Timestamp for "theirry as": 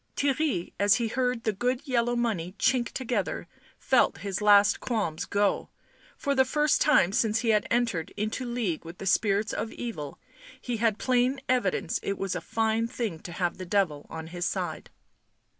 0.15-0.95